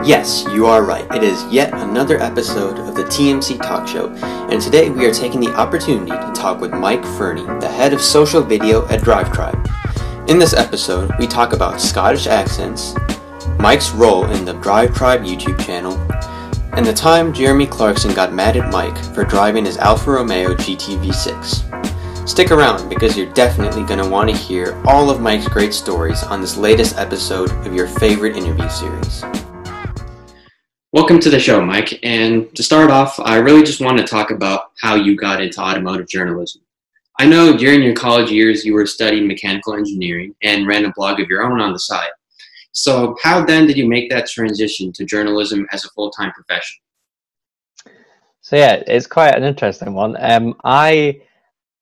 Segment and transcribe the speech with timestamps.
[0.00, 1.06] Yes, you are right.
[1.14, 4.08] It is yet another episode of the TMC Talk Show,
[4.50, 8.00] and today we are taking the opportunity to talk with Mike Fernie, the head of
[8.00, 9.68] social video at Drive Tribe.
[10.28, 12.94] In this episode, we talk about Scottish accents,
[13.58, 15.96] Mike's role in the Drive Tribe YouTube channel,
[16.72, 22.28] and the time Jeremy Clarkson got mad at Mike for driving his Alfa Romeo GTV6.
[22.28, 26.24] Stick around because you're definitely going to want to hear all of Mike's great stories
[26.24, 29.22] on this latest episode of your favorite interview series.
[30.94, 31.98] Welcome to the show, Mike.
[32.02, 35.58] And to start off, I really just want to talk about how you got into
[35.58, 36.60] automotive journalism.
[37.18, 41.18] I know during your college years you were studying mechanical engineering and ran a blog
[41.18, 42.10] of your own on the side.
[42.72, 46.76] So, how then did you make that transition to journalism as a full time profession?
[48.42, 50.18] So, yeah, it's quite an interesting one.
[50.20, 51.22] Um, I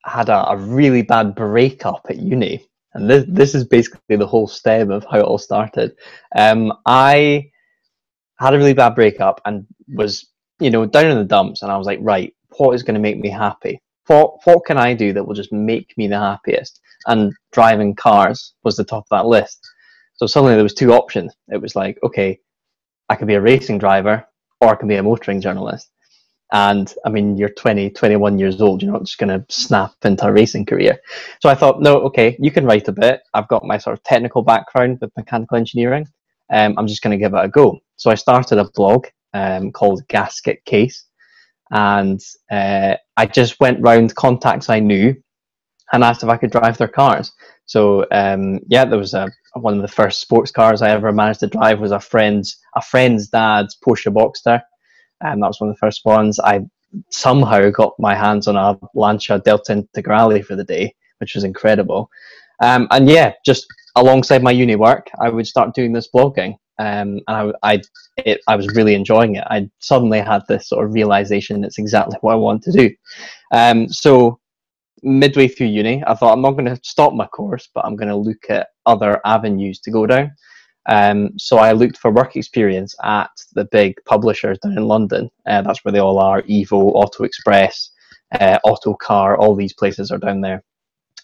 [0.05, 4.47] had a, a really bad breakup at uni, and this, this is basically the whole
[4.47, 5.97] stem of how it all started.
[6.37, 7.50] Um, I
[8.41, 10.27] had a really bad breakup and was,
[10.59, 11.63] you know, down in the dumps.
[11.63, 13.81] And I was like, right, what is going to make me happy?
[14.07, 16.81] What, what can I do that will just make me the happiest?
[17.07, 19.61] And driving cars was the top of that list.
[20.15, 21.35] So suddenly there was two options.
[21.49, 22.39] It was like, okay,
[23.09, 24.25] I could be a racing driver
[24.61, 25.91] or I can be a motoring journalist.
[26.53, 28.83] And I mean, you're 20, 21 years old.
[28.83, 30.99] You're not just going to snap into a racing career.
[31.41, 33.23] So I thought, no, okay, you can write a bit.
[33.35, 36.09] I've got my sort of technical background with mechanical engineering.
[36.53, 37.79] Um, I'm just going to give it a go.
[38.01, 41.05] So I started a blog um, called Gasket Case,
[41.71, 42.19] and
[42.51, 45.15] uh, I just went round contacts I knew
[45.93, 47.31] and asked if I could drive their cars.
[47.67, 51.41] So um, yeah, there was a one of the first sports cars I ever managed
[51.41, 54.63] to drive was a friend's a friend's dad's Porsche Boxster,
[55.21, 56.41] and that was one of the first ones.
[56.41, 56.61] I
[57.11, 62.09] somehow got my hands on a Lancia Delta Integrale for the day, which was incredible.
[62.63, 67.21] Um, and yeah, just alongside my uni work, I would start doing this blogging um,
[67.29, 67.83] and I, I,
[68.17, 69.45] it, I was really enjoying it.
[69.51, 72.91] I suddenly had this sort of realization it's exactly what I want to do.
[73.53, 74.41] Um, so
[75.03, 78.09] midway through uni, I thought I'm not going to stop my course, but I'm going
[78.09, 80.33] to look at other avenues to go down.
[80.89, 85.29] Um, so I looked for work experience at the big publishers down in London.
[85.47, 87.91] Uh, that's where they all are: Evo, Auto Express,
[88.41, 89.37] uh, Autocar.
[89.37, 90.65] All these places are down there.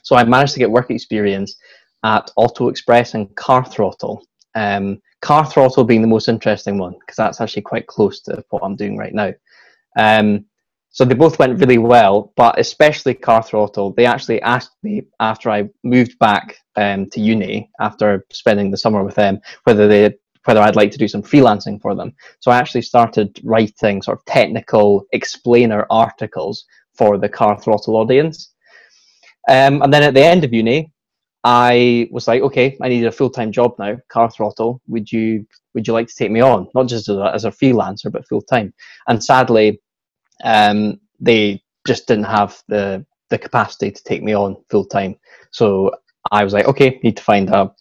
[0.03, 1.57] So I managed to get work experience
[2.05, 4.25] at Auto Express and Car Throttle.
[4.55, 8.63] Um, car throttle being the most interesting one because that's actually quite close to what
[8.63, 9.33] I'm doing right now.
[9.99, 10.47] Um,
[10.91, 13.93] so they both went really well, but especially car throttle.
[13.93, 19.05] They actually asked me after I moved back um, to uni after spending the summer
[19.05, 20.15] with them whether they
[20.45, 22.15] whether I'd like to do some freelancing for them.
[22.39, 26.65] So I actually started writing sort of technical explainer articles
[26.95, 28.53] for the car throttle audience.
[29.49, 30.93] Um, and then at the end of uni,
[31.47, 34.83] I was like, okay, I need a full time job now, car throttle.
[34.89, 37.53] Would you would you like to take me on, not just as a, as a
[37.53, 38.75] freelancer, but full time?
[39.07, 39.81] And sadly,
[40.43, 45.15] um, they just didn't have the the capacity to take me on full time.
[45.53, 45.93] So
[46.33, 47.73] I was like, okay, need to find a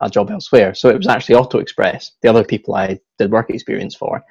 [0.00, 0.72] a job elsewhere.
[0.72, 4.22] So it was actually Auto Express, the other people I did work experience for.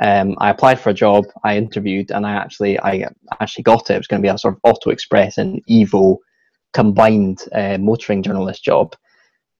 [0.00, 3.08] Um, I applied for a job, I interviewed, and I actually I
[3.40, 3.94] actually got it.
[3.94, 6.18] It was going to be a sort of Auto Express and Evo
[6.72, 8.94] combined uh, motoring journalist job.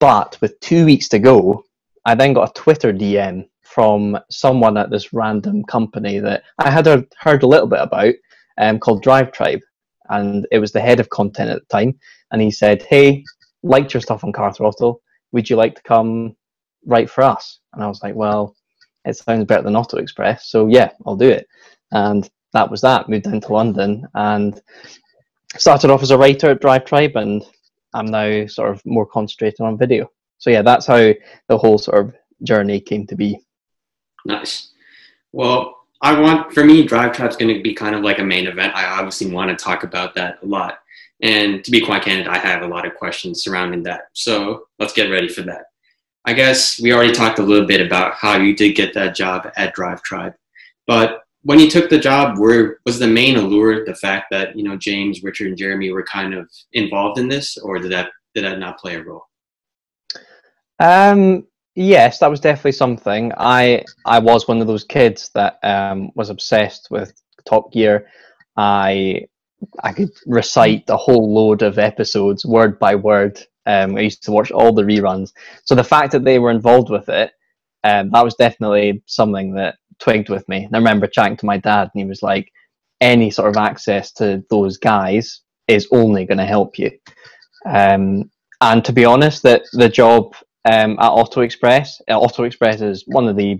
[0.00, 1.64] But with two weeks to go,
[2.04, 6.86] I then got a Twitter DM from someone at this random company that I had
[7.18, 8.14] heard a little bit about
[8.58, 9.60] um, called Drive Tribe.
[10.10, 11.98] And it was the head of content at the time.
[12.30, 13.24] And he said, Hey,
[13.62, 15.02] liked your stuff on Car Throttle.
[15.32, 16.34] Would you like to come
[16.86, 17.60] write for us?
[17.74, 18.56] And I was like, Well,
[19.04, 20.48] it sounds better than Auto Express.
[20.48, 21.46] So yeah, I'll do it.
[21.92, 23.08] And that was that.
[23.08, 24.60] Moved down to London and
[25.58, 27.44] started off as a writer at Drive Tribe, and
[27.94, 30.10] I'm now sort of more concentrated on video.
[30.38, 31.12] So yeah, that's how
[31.48, 33.40] the whole sort of journey came to be.
[34.24, 34.70] Nice.
[35.32, 38.46] Well, I want for me, Drive Tribe's going to be kind of like a main
[38.46, 38.74] event.
[38.74, 40.78] I obviously want to talk about that a lot.
[41.20, 44.02] And to be quite candid, I have a lot of questions surrounding that.
[44.12, 45.64] So let's get ready for that.
[46.24, 49.50] I guess we already talked a little bit about how you did get that job
[49.56, 50.34] at Drive Tribe.
[50.86, 54.64] But when you took the job, were was the main allure the fact that you
[54.64, 58.44] know James, Richard, and Jeremy were kind of involved in this, or did that did
[58.44, 59.24] that not play a role?
[60.80, 63.32] Um, yes, that was definitely something.
[63.36, 67.12] I I was one of those kids that um, was obsessed with
[67.46, 68.08] Top Gear.
[68.56, 69.26] I
[69.82, 73.40] I could recite a whole load of episodes word by word.
[73.66, 75.32] Um, I used to watch all the reruns.
[75.64, 77.32] So the fact that they were involved with it,
[77.84, 80.64] um, that was definitely something that twigged with me.
[80.64, 82.52] And I remember chatting to my dad, and he was like,
[83.00, 86.90] any sort of access to those guys is only going to help you.
[87.66, 88.30] Um,
[88.60, 90.34] and to be honest, that the job
[90.64, 93.58] um, at Auto Express, uh, Auto Express is one of the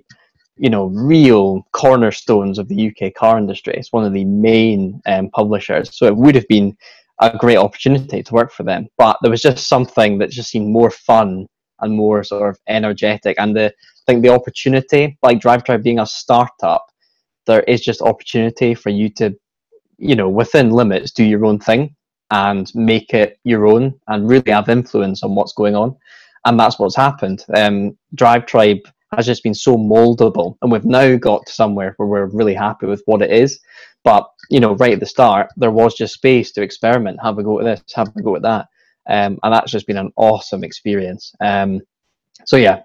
[0.58, 3.74] you know, real cornerstones of the UK car industry.
[3.76, 5.96] It's one of the main um, publishers.
[5.96, 6.76] So it would have been
[7.20, 8.88] a great opportunity to work for them.
[8.98, 11.46] But there was just something that just seemed more fun
[11.80, 13.36] and more sort of energetic.
[13.38, 13.72] And the, I
[14.06, 16.86] think the opportunity, like Drive Tribe being a startup,
[17.46, 19.34] there is just opportunity for you to,
[19.98, 21.94] you know, within limits, do your own thing
[22.30, 25.96] and make it your own and really have influence on what's going on.
[26.44, 27.44] And that's what's happened.
[27.54, 28.80] Um, Drive Tribe
[29.16, 32.86] has just been so moldable, and we've now got to somewhere where we're really happy
[32.86, 33.58] with what it is.
[34.04, 37.42] But you know, right at the start, there was just space to experiment, have a
[37.42, 38.68] go at this, have a go at that,
[39.08, 41.32] um, and that's just been an awesome experience.
[41.40, 41.80] Um,
[42.44, 42.82] so yeah,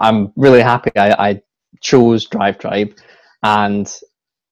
[0.00, 1.42] I'm really happy I, I
[1.80, 2.94] chose Drive Tribe,
[3.42, 3.92] and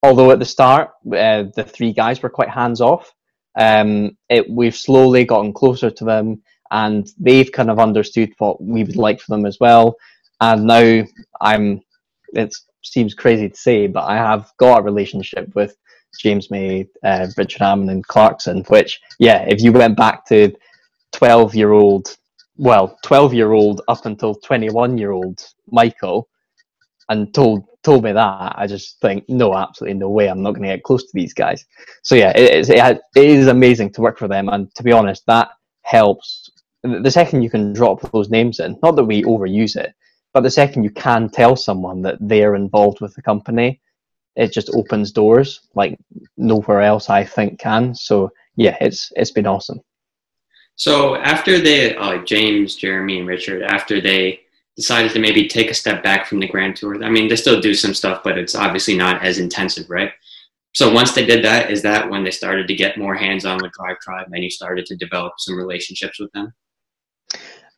[0.03, 3.13] although at the start uh, the three guys were quite hands off,
[3.59, 8.85] um, it, we've slowly gotten closer to them, and they've kind of understood what we
[8.85, 9.97] would like for them as well
[10.41, 11.05] and now
[11.41, 11.83] I'm.
[12.33, 15.77] It seems crazy to say, but I have got a relationship with
[16.19, 18.65] James May, uh, Richard Hammond, and Clarkson.
[18.69, 20.55] Which, yeah, if you went back to
[21.13, 22.17] twelve-year-old,
[22.57, 26.29] well, twelve-year-old up until twenty-one-year-old Michael,
[27.09, 30.29] and told told me that, I just think, no, absolutely no way.
[30.29, 31.65] I'm not going to get close to these guys.
[32.03, 35.25] So yeah, it is, it is amazing to work for them, and to be honest,
[35.27, 35.49] that
[35.83, 36.51] helps.
[36.83, 39.95] The second you can drop those names in, not that we overuse it,
[40.33, 43.81] but the second you can tell someone that they're involved with the company,
[44.37, 45.99] it just opens doors like
[46.37, 47.95] nowhere else I think can.
[47.95, 49.81] So yeah, it's it's been awesome.
[50.81, 54.41] So after they, uh, James, Jeremy, and Richard, after they
[54.77, 57.61] decided to maybe take a step back from the Grand Tour, I mean, they still
[57.61, 60.11] do some stuff, but it's obviously not as intensive, right?
[60.73, 63.73] So once they did that, is that when they started to get more hands-on with
[63.73, 66.55] Drive Tribe, and you started to develop some relationships with them?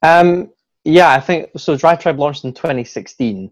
[0.02, 0.52] Um,
[0.84, 1.76] yeah, I think so.
[1.76, 3.50] Drive Tribe launched in 2016,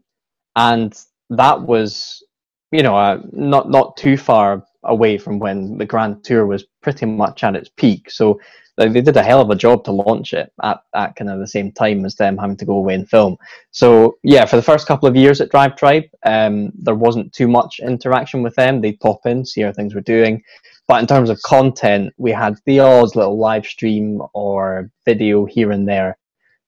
[0.54, 0.96] and
[1.30, 2.22] that was,
[2.70, 7.06] you know, uh, not not too far away from when the Grand Tour was pretty
[7.06, 8.10] much at its peak.
[8.10, 8.40] So
[8.76, 11.46] they did a hell of a job to launch it at, at kind of the
[11.46, 13.36] same time as them having to go away and film.
[13.72, 17.48] So yeah, for the first couple of years at Drive Tribe, um, there wasn't too
[17.48, 18.80] much interaction with them.
[18.80, 20.42] They'd pop in, see how things were doing.
[20.88, 25.72] But in terms of content, we had the odd little live stream or video here
[25.72, 26.16] and there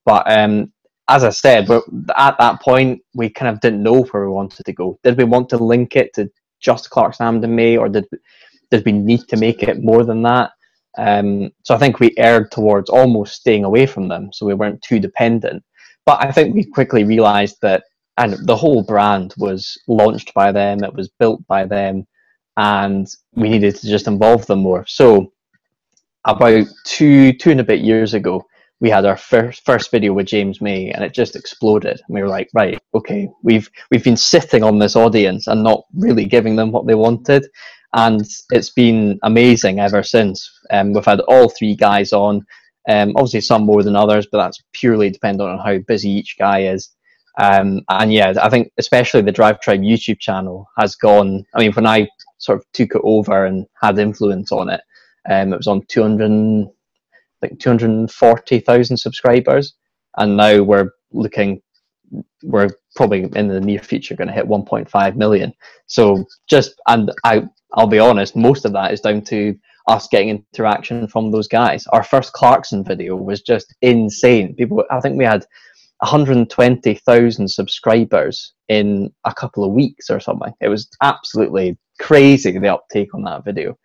[0.04, 0.72] but um,
[1.08, 4.72] as I said, at that point, we kind of didn't know where we wanted to
[4.72, 4.98] go.
[5.02, 6.30] Did we want to link it to
[6.62, 8.06] just Clarkson and May, or did
[8.70, 10.52] did we need to make it more than that?
[10.96, 14.82] Um, so I think we erred towards almost staying away from them, so we weren't
[14.82, 15.62] too dependent.
[16.06, 17.84] But I think we quickly realised that,
[18.18, 22.06] and the whole brand was launched by them, it was built by them,
[22.56, 24.84] and we needed to just involve them more.
[24.86, 25.32] So
[26.24, 28.44] about two two and a bit years ago,
[28.82, 32.00] we had our first first video with James May, and it just exploded.
[32.00, 35.84] And we were like, right, okay, we've we've been sitting on this audience and not
[35.94, 37.46] really giving them what they wanted,
[37.94, 40.50] and it's been amazing ever since.
[40.70, 42.44] Um, we've had all three guys on.
[42.88, 46.62] Um, obviously, some more than others, but that's purely dependent on how busy each guy
[46.62, 46.90] is.
[47.38, 51.44] Um, and yeah, I think especially the Drive Tribe YouTube channel has gone.
[51.54, 52.08] I mean, when I
[52.38, 54.80] sort of took it over and had influence on it,
[55.30, 56.66] um, it was on 200
[57.42, 59.74] like 240,000 subscribers,
[60.16, 61.60] and now we're looking,
[62.42, 65.52] we're probably in the near future going to hit 1.5 million.
[65.86, 67.42] So just, and I,
[67.74, 69.54] I'll be honest, most of that is down to
[69.88, 71.86] us getting interaction from those guys.
[71.88, 74.54] Our first Clarkson video was just insane.
[74.54, 75.44] People, I think we had
[75.98, 80.52] 120,000 subscribers in a couple of weeks or something.
[80.60, 83.76] It was absolutely crazy the uptake on that video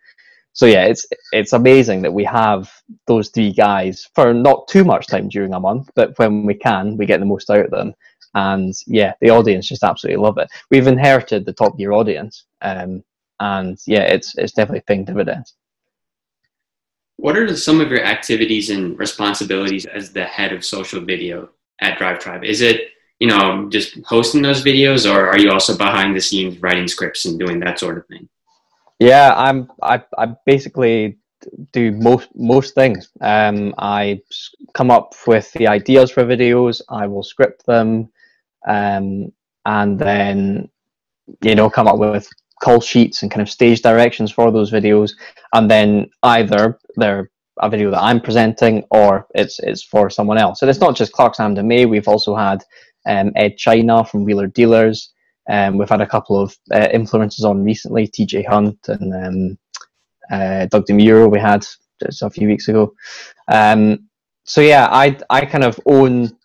[0.52, 2.70] so yeah, it's it's amazing that we have
[3.06, 6.96] those three guys for not too much time during a month, but when we can,
[6.96, 7.94] we get the most out of them.
[8.34, 10.50] And yeah, the audience just absolutely love it.
[10.70, 13.04] We've inherited the top gear audience, um,
[13.40, 15.54] and yeah, it's it's definitely paying dividends.
[17.16, 21.50] What are some of your activities and responsibilities as the head of social video
[21.80, 22.44] at Drive Tribe?
[22.44, 22.88] Is it
[23.20, 27.26] you know just hosting those videos, or are you also behind the scenes writing scripts
[27.26, 28.28] and doing that sort of thing?
[28.98, 29.68] Yeah, I'm.
[29.82, 31.18] I I basically
[31.72, 33.10] do most most things.
[33.20, 34.20] Um, I
[34.74, 36.80] come up with the ideas for videos.
[36.88, 38.10] I will script them,
[38.66, 39.32] um,
[39.66, 40.70] and then
[41.42, 42.28] you know come up with
[42.62, 45.12] call sheets and kind of stage directions for those videos.
[45.52, 50.62] And then either they're a video that I'm presenting or it's it's for someone else.
[50.62, 51.86] And it's not just Clarkson and May.
[51.86, 52.64] We've also had
[53.06, 55.12] um, Ed China from Wheeler Dealers.
[55.48, 59.58] Um, we've had a couple of uh, influencers on recently, TJ Hunt and um,
[60.30, 61.30] uh, Doug DeMuro.
[61.30, 61.64] We had
[62.04, 62.92] just a few weeks ago.
[63.48, 64.08] Um,
[64.44, 66.38] so yeah, I I kind of own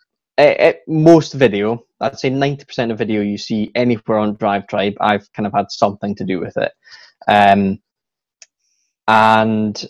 [0.88, 5.46] most video, I'd say 90% of video you see anywhere on Drive Tribe, I've kind
[5.46, 6.72] of had something to do with it.
[7.28, 7.80] Um,
[9.08, 9.86] and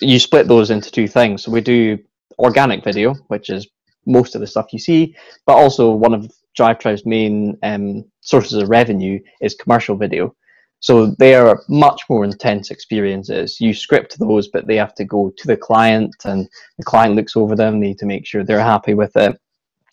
[0.00, 1.42] you split those into two things.
[1.42, 1.98] So we do
[2.38, 3.68] organic video, which is
[4.06, 5.16] most of the stuff you see,
[5.46, 10.34] but also one of Drive Tribe's main um, sources of revenue is commercial video.
[10.80, 13.60] So they are much more intense experiences.
[13.60, 17.36] You script those, but they have to go to the client, and the client looks
[17.36, 17.78] over them.
[17.78, 19.38] They need to make sure they're happy with it,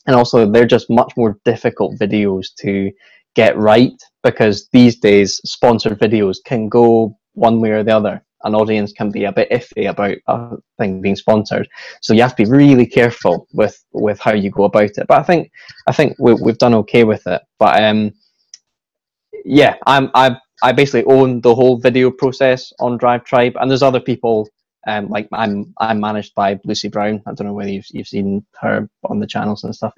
[0.08, 2.92] and also they're just much more difficult videos to
[3.36, 8.24] get right because these days sponsored videos can go one way or the other.
[8.44, 11.68] An audience can be a bit iffy about a thing being sponsored,
[12.02, 15.08] so you have to be really careful with with how you go about it.
[15.08, 15.52] But I think
[15.88, 17.42] I think we, we've done okay with it.
[17.60, 18.14] But um,
[19.46, 23.84] yeah, I'm I I basically own the whole video process on Drive Tribe, and there's
[23.84, 24.48] other people.
[24.88, 27.22] Um, like I'm I'm managed by Lucy Brown.
[27.28, 29.94] I don't know whether you've you've seen her on the channels and stuff.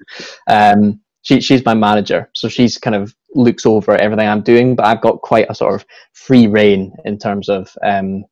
[0.48, 4.74] Um, she she's my manager, so she's kind of looks over everything I'm doing.
[4.74, 8.24] But I've got quite a sort of free reign in terms of um,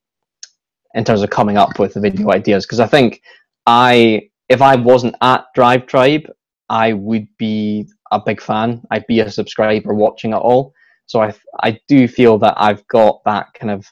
[0.94, 3.23] in terms of coming up with the video ideas because I think
[3.66, 6.28] I if I wasn't at Drive Tribe,
[6.68, 8.82] I would be a big fan.
[8.90, 10.75] I'd be a subscriber watching it all.
[11.06, 13.87] So I I do feel that I've got that kind of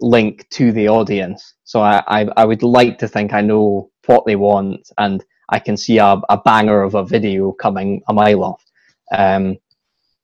[0.00, 1.54] link to the audience.
[1.64, 5.58] So I, I, I would like to think I know what they want and I
[5.58, 8.64] can see a, a banger of a video coming a mile off.
[9.16, 9.56] Um,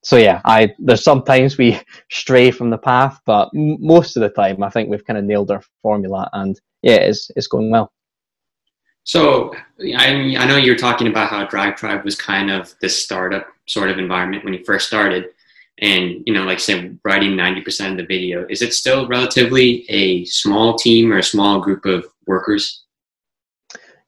[0.07, 1.81] so yeah, I there's sometimes we
[2.13, 5.25] stray from the path, but m- most of the time I think we've kind of
[5.25, 7.91] nailed our formula, and yeah, it's it's going well.
[9.03, 9.53] So
[9.99, 13.91] I I know you're talking about how Drive Tribe was kind of this startup sort
[13.91, 15.25] of environment when you first started,
[15.79, 18.47] and you know, like say writing 90% of the video.
[18.49, 22.85] Is it still relatively a small team or a small group of workers?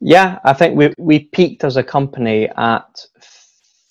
[0.01, 3.05] Yeah, I think we we peaked as a company at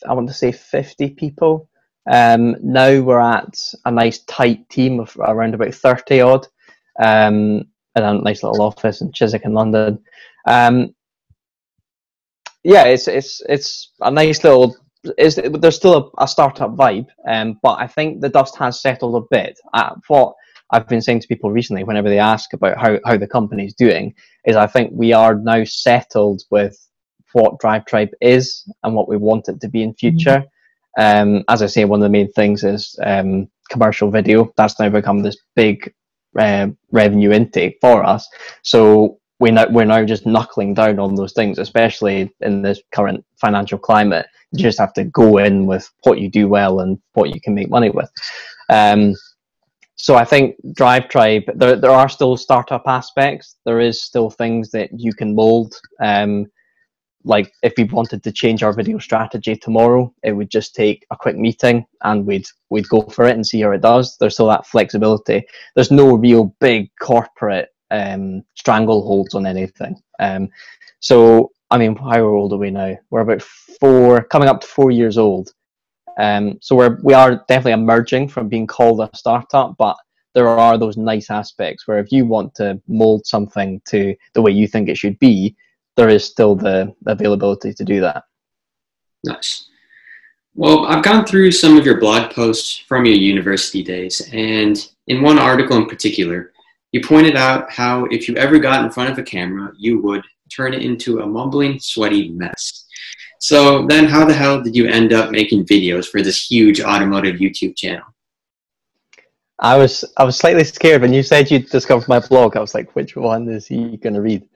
[0.08, 1.70] I want to say 50 people.
[2.10, 6.48] Um, now we're at a nice tight team of around about 30 odd
[7.02, 10.00] um, in a nice little office in Chiswick in London.
[10.48, 10.96] Um,
[12.64, 14.76] yeah, it's it's it's a nice little.
[15.18, 19.28] There's still a, a startup vibe, um, but I think the dust has settled a
[19.30, 19.58] bit.
[19.74, 20.34] Uh, what
[20.72, 24.14] I've been saying to people recently, whenever they ask about how how the company's doing,
[24.46, 26.78] is I think we are now settled with
[27.34, 30.40] what Drive Tribe is and what we want it to be in future.
[30.40, 30.57] Mm-hmm.
[30.98, 34.52] Um, as I say, one of the main things is um, commercial video.
[34.58, 35.94] That's now become this big
[36.38, 38.28] uh, revenue intake for us.
[38.64, 43.24] So we now, we're now just knuckling down on those things, especially in this current
[43.40, 44.26] financial climate.
[44.52, 47.54] You just have to go in with what you do well and what you can
[47.54, 48.10] make money with.
[48.70, 49.14] Um,
[49.96, 53.56] so I think Drive Tribe, there, there are still startup aspects.
[53.66, 55.80] There is still things that you can mold.
[56.00, 56.46] Um,
[57.28, 61.18] like if we wanted to change our video strategy tomorrow, it would just take a
[61.18, 64.18] quick meeting and we'd we'd go for it and see how it does.
[64.18, 65.46] There's still that flexibility.
[65.76, 70.02] There's no real big corporate um, strangleholds on anything.
[70.20, 70.50] Um,
[71.00, 72.96] so I mean, how old are we now?
[73.10, 75.52] We're about four, coming up to four years old.
[76.18, 79.98] Um, so we're we are definitely emerging from being called a startup, but
[80.34, 84.52] there are those nice aspects where if you want to mold something to the way
[84.52, 85.56] you think it should be,
[85.98, 88.24] there is still the availability to do that.
[89.26, 89.68] Nice.
[90.56, 94.78] Well, I've gone through some of your blog posts from your university days, and
[95.08, 96.54] in one article in particular,
[96.92, 100.24] you pointed out how if you ever got in front of a camera, you would
[100.56, 102.86] turn it into a mumbling, sweaty mess.
[103.40, 107.36] So then, how the hell did you end up making videos for this huge automotive
[107.36, 108.06] YouTube channel?
[109.60, 112.56] I was I was slightly scared when you said you'd discovered my blog.
[112.56, 114.48] I was like, which one is he going to read?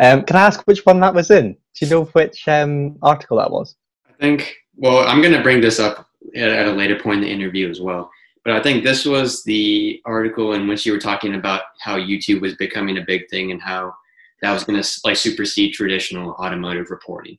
[0.00, 1.52] Um, can I ask which one that was in?
[1.52, 3.76] Do you know which um, article that was?
[4.08, 4.56] I think.
[4.76, 7.80] Well, I'm going to bring this up at a later point in the interview as
[7.80, 8.10] well.
[8.44, 12.40] But I think this was the article in which you were talking about how YouTube
[12.40, 13.92] was becoming a big thing and how
[14.40, 17.36] that was going to like supersede traditional automotive reporting.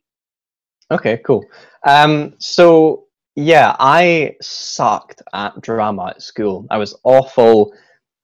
[0.92, 1.44] Okay, cool.
[1.84, 6.66] Um, so yeah, I sucked at drama at school.
[6.70, 7.72] I was awful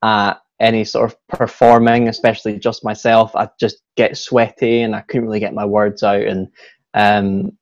[0.04, 3.34] at any sort of performing, especially just myself.
[3.36, 6.22] I'd just get sweaty and I couldn't really get my words out.
[6.22, 6.48] And,
[6.94, 7.52] um,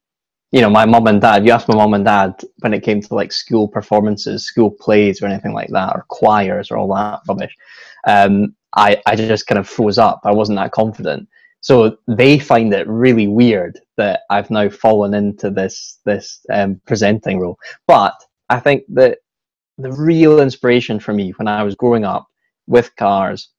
[0.52, 3.00] you know, my mum and dad, you asked my mum and dad when it came
[3.02, 7.20] to like school performances, school plays or anything like that, or choirs or all that
[7.28, 7.54] rubbish.
[8.06, 10.20] Um, I, I just kind of froze up.
[10.24, 11.28] I wasn't that confident.
[11.60, 17.40] So they find it really weird that I've now fallen into this this um, presenting
[17.40, 17.58] role.
[17.88, 18.14] But
[18.48, 19.18] I think that
[19.78, 22.28] the real inspiration for me when I was growing up
[22.66, 23.50] with cars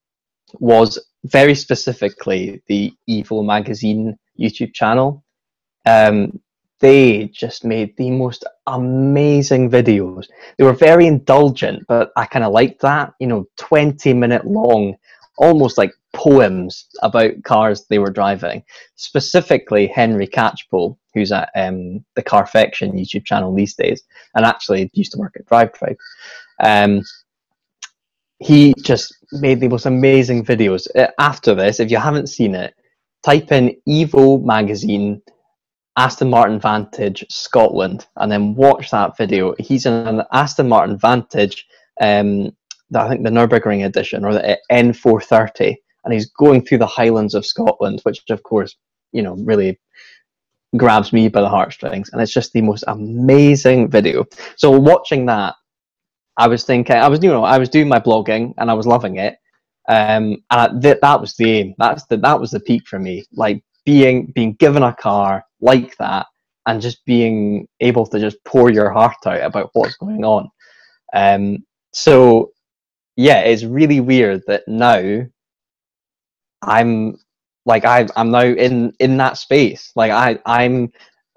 [0.60, 5.24] was very specifically the Evo magazine YouTube channel.
[5.86, 6.40] Um,
[6.80, 10.28] they just made the most amazing videos.
[10.58, 13.14] They were very indulgent, but I kind of liked that.
[13.20, 14.96] You know, 20 minute long,
[15.38, 18.64] almost like poems about cars they were driving.
[18.96, 24.04] Specifically, Henry Catchpole, who's at um, the Carfection YouTube channel these days,
[24.36, 25.98] and actually used to work at Drive Tribe.
[26.60, 27.04] Um,
[28.40, 30.88] he just made the most amazing videos.
[30.96, 32.74] Uh, after this, if you haven't seen it,
[33.24, 35.22] type in Evo magazine
[35.98, 39.56] Aston Martin Vantage Scotland and then watch that video.
[39.58, 41.66] He's in an Aston Martin Vantage,
[42.00, 42.56] um,
[42.96, 45.76] I think the Nürburgring edition or the N430,
[46.06, 48.76] and he's going through the Highlands of Scotland, which of course,
[49.12, 49.80] you know, really
[50.76, 52.10] grabs me by the heartstrings.
[52.10, 54.26] And it's just the most amazing video.
[54.56, 55.56] So watching that,
[56.38, 58.88] I was thinking, I was, you know, I was doing my blogging and I was
[58.88, 59.38] loving it.
[59.90, 61.76] Um, and th- that was the aim.
[61.78, 63.24] That's the, that was the peak for me.
[63.34, 66.28] Like being being given a car like that
[66.66, 70.50] and just being able to just pour your heart out about what's going on.
[71.14, 72.52] Um, so
[73.16, 75.26] yeah, it's really weird that now
[76.62, 77.18] I'm
[77.66, 79.92] like I I'm now in in that space.
[79.96, 80.92] Like I I'm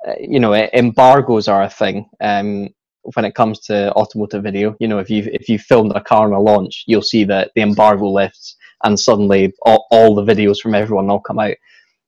[0.07, 2.09] uh, you know embargoes are a thing.
[2.21, 2.69] Um,
[3.02, 6.26] when it comes to automotive video, you know, if you if you filmed a car
[6.26, 10.59] on a launch, you'll see that the embargo lifts, and suddenly all, all the videos
[10.59, 11.57] from everyone all come out.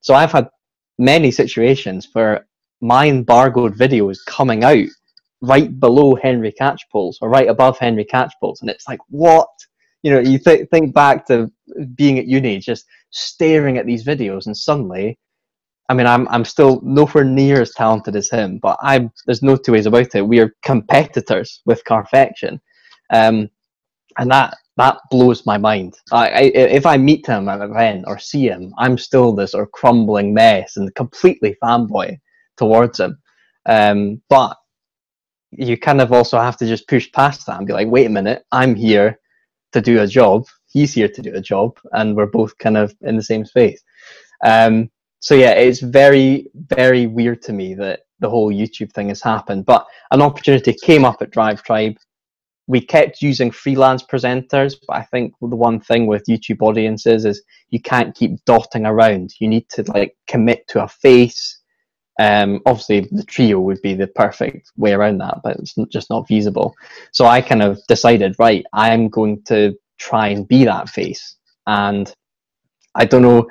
[0.01, 0.49] So I've had
[0.99, 2.47] many situations where
[2.81, 4.87] my embargoed video is coming out
[5.41, 9.49] right below Henry Catchpole's or right above Henry Catchpole's, and it's like, what?
[10.03, 11.51] You know, you th- think back to
[11.95, 15.19] being at uni, just staring at these videos, and suddenly,
[15.93, 19.57] I mean, I'm I'm still nowhere near as talented as him, but I'm there's no
[19.57, 20.27] two ways about it.
[20.27, 22.59] We are competitors with Carfection,
[23.11, 23.51] um,
[24.17, 25.99] and that that blows my mind.
[26.11, 29.53] I, I, if I meet him at an event or see him, I'm still this
[29.53, 32.17] of crumbling mess and completely fanboy
[32.57, 33.19] towards him.
[33.67, 34.57] Um, but
[35.51, 38.09] you kind of also have to just push past that and be like, wait a
[38.09, 39.21] minute, I'm here
[39.73, 40.47] to do a job.
[40.69, 43.83] He's here to do a job, and we're both kind of in the same space.
[44.43, 44.89] Um,
[45.23, 49.65] so yeah, it's very, very weird to me that the whole YouTube thing has happened.
[49.65, 51.97] But an opportunity came up at Drive Tribe
[52.67, 57.43] we kept using freelance presenters, but I think the one thing with YouTube audiences is
[57.71, 59.35] you can't keep dotting around.
[59.41, 61.61] You need to like commit to a face.
[62.21, 66.29] Um, obviously, the trio would be the perfect way around that, but it's just not
[66.29, 66.75] feasible.
[67.13, 71.37] So I kind of decided, right, I'm going to try and be that face.
[71.67, 72.13] And
[72.95, 73.49] I don't know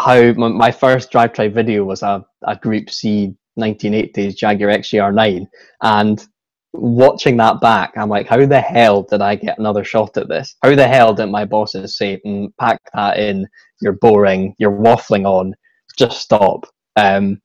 [0.00, 5.46] how my first Drive Tribe video was a, a Group C 1980s Jaguar XJR9,
[5.82, 6.26] and
[6.72, 10.56] watching that back, I'm like, how the hell did I get another shot at this?
[10.62, 13.46] How the hell did my bosses say, mm, pack that in,
[13.80, 15.54] you're boring, you're waffling on,
[15.98, 16.66] just stop.
[16.96, 17.40] Um,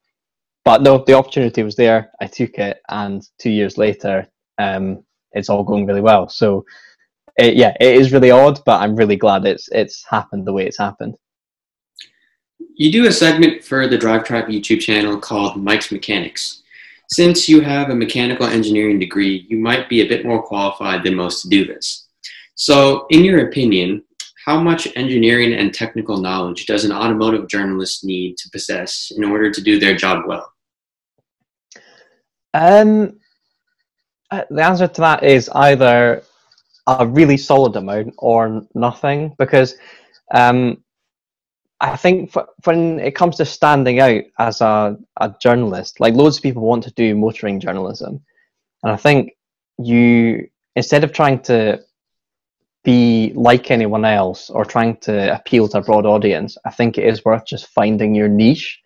[0.63, 2.11] but no, the opportunity was there.
[2.21, 6.29] I took it, and two years later, um, it's all going really well.
[6.29, 6.65] So,
[7.37, 10.65] it, yeah, it is really odd, but I'm really glad it's it's happened the way
[10.65, 11.15] it's happened.
[12.73, 16.63] You do a segment for the Drive Tribe YouTube channel called Mike's Mechanics.
[17.09, 21.15] Since you have a mechanical engineering degree, you might be a bit more qualified than
[21.15, 22.07] most to do this.
[22.55, 24.03] So, in your opinion,
[24.45, 29.51] how much engineering and technical knowledge does an automotive journalist need to possess in order
[29.51, 30.51] to do their job well?
[32.53, 33.19] Um,
[34.31, 36.23] uh, the answer to that is either
[36.87, 39.75] a really solid amount or nothing, because
[40.33, 40.83] um,
[41.81, 46.37] I think for, when it comes to standing out as a, a journalist, like loads
[46.37, 48.21] of people want to do motoring journalism.
[48.83, 49.33] And I think
[49.77, 51.81] you, instead of trying to
[52.83, 57.05] be like anyone else or trying to appeal to a broad audience, I think it
[57.05, 58.79] is worth just finding your niche.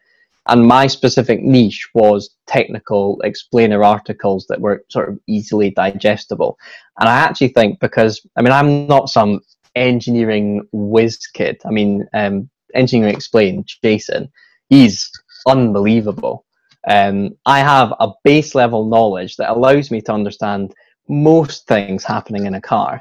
[0.48, 6.58] And my specific niche was technical explainer articles that were sort of easily digestible.
[7.00, 9.42] And I actually think because, I mean, I'm not some
[9.76, 11.62] engineering whiz kid.
[11.66, 14.32] I mean, um, Engineering Explained, Jason,
[14.70, 15.12] he's
[15.48, 16.46] unbelievable.
[16.88, 20.74] Um, I have a base level knowledge that allows me to understand
[21.08, 23.00] most things happening in a car.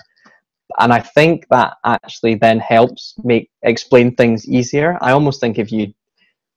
[0.78, 4.98] And I think that actually then helps make explain things easier.
[5.00, 5.94] I almost think if you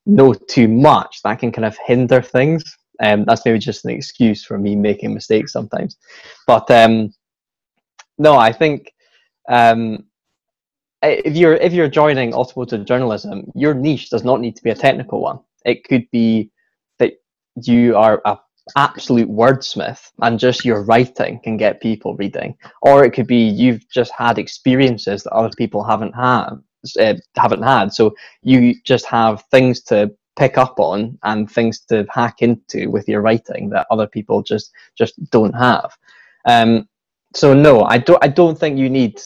[0.05, 2.63] know too much, that can kind of hinder things.
[3.03, 5.97] Um, that's maybe just an excuse for me making mistakes sometimes.
[6.45, 7.13] But um,
[8.17, 8.93] no, I think
[9.49, 10.05] um,
[11.03, 14.75] if you're if you're joining automotive journalism, your niche does not need to be a
[14.75, 15.39] technical one.
[15.65, 16.51] It could be
[16.99, 17.13] that
[17.63, 18.37] you are a
[18.77, 23.87] absolute wordsmith and just your writing can get people reading, or it could be you've
[23.89, 26.49] just had experiences that other people haven't had
[26.99, 27.93] uh, haven't had.
[27.93, 33.07] So you just have things to pick up on and things to hack into with
[33.07, 35.91] your writing that other people just just don't have.
[36.45, 36.87] Um,
[37.33, 38.23] so no, I don't.
[38.23, 39.19] I don't think you need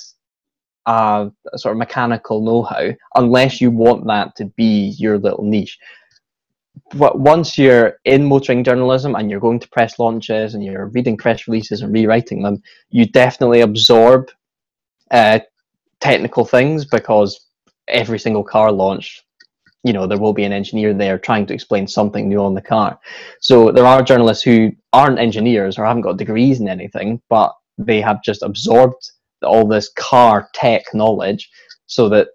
[0.85, 5.77] a sort of mechanical know-how unless you want that to be your little niche.
[6.93, 11.17] But once you're in motoring journalism and you're going to press launches and you're reading
[11.17, 14.29] press releases and rewriting them, you definitely absorb
[15.11, 15.39] uh,
[15.99, 17.47] technical things because
[17.87, 19.25] every single car launch
[19.83, 22.61] you know there will be an engineer there trying to explain something new on the
[22.61, 22.99] car
[23.39, 28.01] so there are journalists who aren't engineers or haven't got degrees in anything but they
[28.01, 29.11] have just absorbed
[29.45, 31.49] all this car tech knowledge
[31.87, 32.29] so that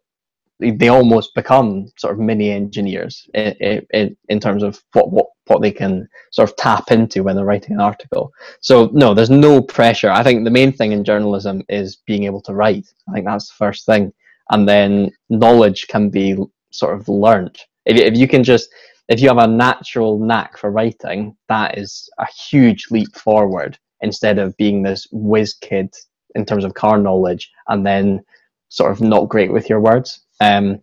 [0.61, 5.63] they almost become sort of mini engineers in, in, in terms of what, what, what
[5.63, 8.31] they can sort of tap into when they're writing an article.
[8.61, 10.11] So no, there's no pressure.
[10.11, 12.87] I think the main thing in journalism is being able to write.
[13.09, 14.13] I think that's the first thing.
[14.51, 16.37] And then knowledge can be
[16.73, 17.59] sort of learned.
[17.87, 18.69] If, if you can just,
[19.09, 24.39] if you have a natural knack for writing, that is a huge leap forward instead
[24.39, 25.95] of being this whiz kid
[26.35, 28.25] in terms of car knowledge and then
[28.69, 30.21] sort of not great with your words.
[30.41, 30.83] Um,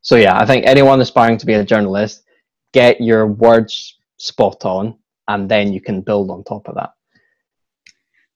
[0.00, 2.24] so yeah, I think anyone aspiring to be a journalist,
[2.72, 4.96] get your words spot on,
[5.28, 6.92] and then you can build on top of that.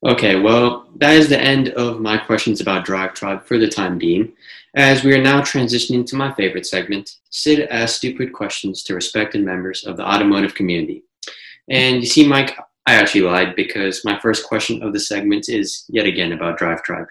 [0.04, 3.98] Okay, well, that is the end of my questions about Drive Tribe for the time
[3.98, 4.32] being,
[4.74, 9.44] as we are now transitioning to my favorite segment, Sid Asks Stupid Questions to Respected
[9.44, 11.02] Members of the Automotive Community.
[11.68, 12.56] And you see, Mike,
[12.88, 16.82] I actually lied because my first question of the segment is yet again about Drive
[16.82, 17.06] Tribe.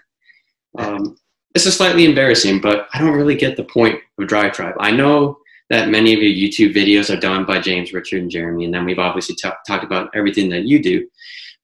[0.76, 1.16] Um,
[1.54, 4.74] this is slightly embarrassing, but I don't really get the point of Drive Tribe.
[4.80, 5.38] I know
[5.70, 8.84] that many of your YouTube videos are done by James, Richard, and Jeremy, and then
[8.86, 11.08] we've obviously t- talked about everything that you do.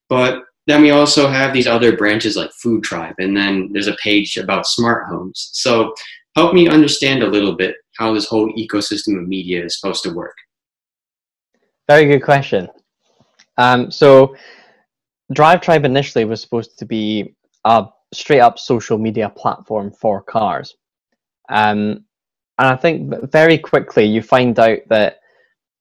[0.07, 3.97] But then we also have these other branches like Food Tribe, and then there's a
[4.01, 5.49] page about smart homes.
[5.51, 5.93] So
[6.37, 10.13] help me understand a little bit how this whole ecosystem of media is supposed to
[10.13, 10.37] work.
[11.89, 12.69] Very good question.
[13.57, 14.35] Um, so
[15.33, 20.75] Drive Tribe initially was supposed to be a straight up social media platform for cars.
[21.49, 22.05] Um,
[22.57, 25.19] and I think very quickly you find out that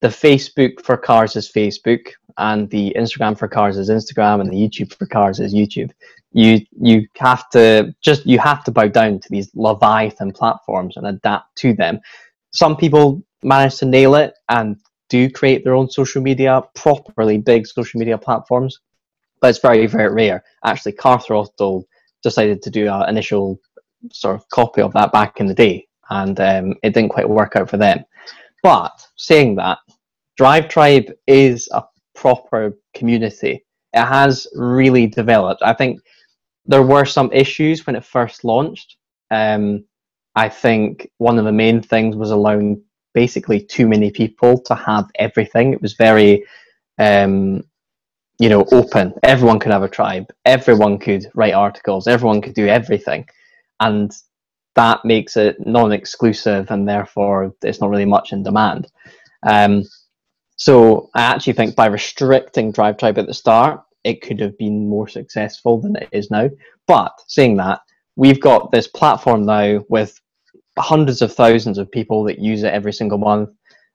[0.00, 4.56] the Facebook for cars is Facebook, and the Instagram for cars is Instagram, and the
[4.56, 5.90] YouTube for cars is YouTube.
[6.32, 11.06] You you have to just you have to bow down to these leviathan platforms and
[11.06, 12.00] adapt to them.
[12.50, 14.76] Some people manage to nail it and
[15.14, 18.80] do create their own social media, properly big social media platforms,
[19.40, 20.42] but it's very very rare.
[20.64, 21.86] Actually, Car Throttle
[22.22, 23.60] decided to do an initial
[24.12, 27.54] sort of copy of that back in the day, and um, it didn't quite work
[27.54, 28.04] out for them.
[28.62, 29.78] But saying that,
[30.36, 31.82] Drive Tribe is a
[32.14, 33.64] proper community.
[33.92, 35.62] It has really developed.
[35.62, 36.00] I think
[36.66, 38.96] there were some issues when it first launched.
[39.30, 39.84] Um,
[40.34, 42.82] I think one of the main things was allowing
[43.14, 45.72] basically too many people to have everything.
[45.72, 46.44] It was very
[46.98, 47.64] um,
[48.38, 49.14] you know, open.
[49.22, 50.26] Everyone could have a tribe.
[50.44, 52.06] Everyone could write articles.
[52.06, 53.26] Everyone could do everything,
[53.80, 54.12] and
[54.74, 58.88] that makes it non-exclusive, and therefore it's not really much in demand.
[59.44, 59.84] Um,
[60.56, 64.88] so I actually think by restricting Drive Tribe at the start, it could have been
[64.88, 66.50] more successful than it is now.
[66.86, 67.80] But saying that,
[68.16, 70.20] we've got this platform now with
[70.78, 73.50] hundreds of thousands of people that use it every single month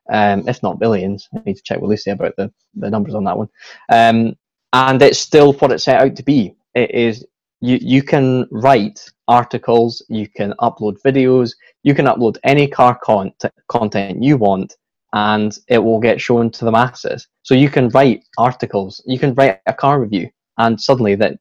[0.09, 1.27] um, if not billions.
[1.33, 3.49] I need to check with Lucy about the, the numbers on that one.
[3.89, 4.35] Um,
[4.73, 6.55] and it's still what it set out to be.
[6.75, 7.25] It is
[7.61, 11.51] you you can write articles, you can upload videos,
[11.83, 13.33] you can upload any car con-
[13.67, 14.75] content you want,
[15.13, 17.27] and it will get shown to the masses.
[17.43, 21.37] So you can write articles, you can write a car review, and suddenly that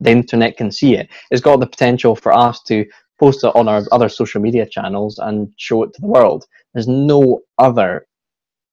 [0.00, 1.10] the internet can see it.
[1.30, 2.86] It's got the potential for us to
[3.20, 6.46] post it on our other social media channels and show it to the world.
[6.72, 8.06] There's no other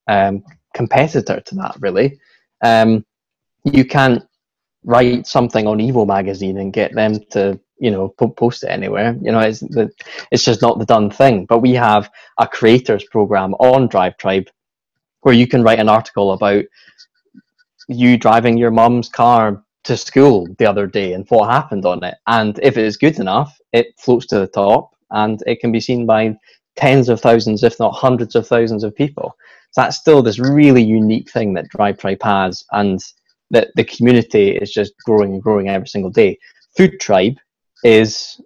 [0.08, 2.18] um, competitor to that, really.
[2.64, 3.06] Um,
[3.66, 4.24] you can't
[4.86, 9.32] write something on Evo magazine and get them to you know post it anywhere you
[9.32, 9.92] know it's the,
[10.32, 14.50] it's just not the done thing but we have a creators program on drive tribe
[15.22, 16.64] where you can write an article about
[17.88, 22.16] you driving your mum's car to school the other day and what happened on it
[22.28, 25.80] and if it is good enough it floats to the top and it can be
[25.80, 26.36] seen by
[26.76, 29.36] tens of thousands if not hundreds of thousands of people
[29.72, 33.00] So that's still this really unique thing that Drive Tribe has, and
[33.52, 36.38] that the community is just growing and growing every single day.
[36.76, 37.38] Food Tribe
[37.84, 38.42] is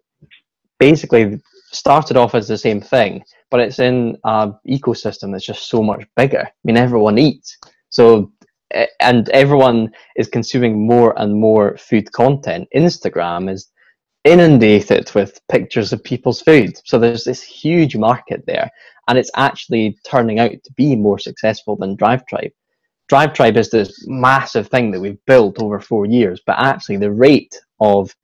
[0.80, 1.40] basically
[1.72, 6.04] started off as the same thing, but it's in an ecosystem that's just so much
[6.16, 6.42] bigger.
[6.42, 7.58] I mean, everyone eats,
[7.90, 8.32] so
[9.00, 12.68] and everyone is consuming more and more food content.
[12.76, 13.72] Instagram is
[14.24, 16.80] inundated with pictures of people's food.
[16.86, 18.70] So there's this huge market there,
[19.08, 22.52] and it's actually turning out to be more successful than Drive Tribe.
[23.10, 27.12] Drive Tribe is this massive thing that we've built over four years, but actually the
[27.12, 28.16] rate of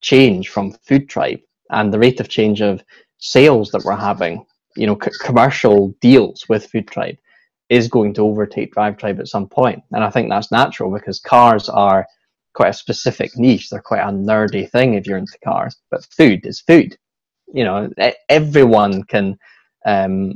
[0.00, 2.82] change from Food Tribe and the rate of change of
[3.18, 7.16] sales that we're having, you know, c- commercial deals with Food Tribe
[7.70, 9.82] is going to overtake Drive Tribe at some point.
[9.92, 12.04] And I think that's natural because cars are
[12.52, 13.70] quite a specific niche.
[13.70, 16.96] They're quite a nerdy thing if you're into cars, but food is food.
[17.54, 17.90] You know,
[18.28, 19.38] everyone can,
[19.86, 20.34] um,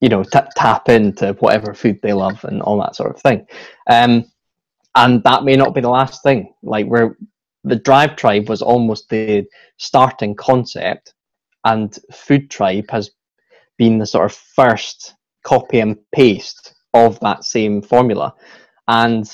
[0.00, 3.46] you know, t- tap into whatever food they love and all that sort of thing.
[3.88, 4.24] Um,
[4.94, 6.54] and that may not be the last thing.
[6.62, 7.16] Like we're
[7.64, 9.44] the Drive Tribe was almost the
[9.76, 11.12] starting concept,
[11.64, 13.10] and Food Tribe has
[13.76, 18.34] been the sort of first copy and paste of that same formula.
[18.88, 19.30] And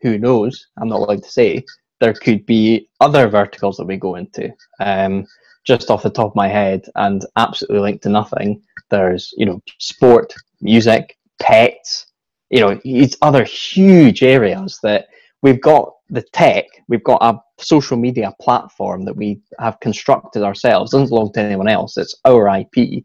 [0.00, 0.68] who knows?
[0.78, 1.64] I'm not allowed to say.
[2.00, 4.52] There could be other verticals that we go into.
[4.80, 5.26] Um,
[5.66, 8.62] just off the top of my head, and absolutely linked to nothing.
[8.90, 12.06] There's you know sport, music, pets.
[12.50, 15.08] You know, it's other huge areas that
[15.42, 20.92] we've got the tech, we've got a social media platform that we have constructed ourselves.
[20.92, 21.96] It doesn't belong to anyone else.
[21.96, 23.04] It's our IP,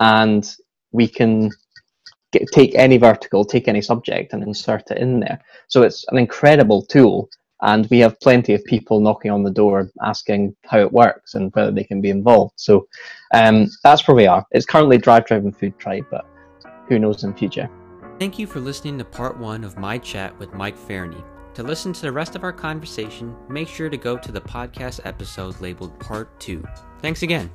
[0.00, 0.56] and
[0.92, 1.50] we can
[2.32, 5.40] get, take any vertical, take any subject, and insert it in there.
[5.68, 7.28] So it's an incredible tool,
[7.62, 11.54] and we have plenty of people knocking on the door asking how it works and
[11.54, 12.54] whether they can be involved.
[12.56, 12.86] So
[13.34, 14.44] um, that's where we are.
[14.52, 16.26] It's currently Drive Driven Food Tribe, but
[16.88, 17.68] who knows in future.
[18.18, 21.24] Thank you for listening to part one of my chat with Mike Fernie.
[21.54, 25.00] To listen to the rest of our conversation, make sure to go to the podcast
[25.04, 26.64] episode labeled Part 2.
[27.00, 27.50] Thanks again.